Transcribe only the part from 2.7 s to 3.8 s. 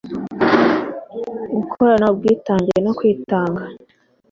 no kwitanga